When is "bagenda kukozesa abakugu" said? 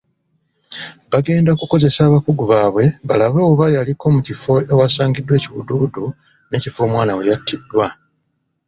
1.11-2.43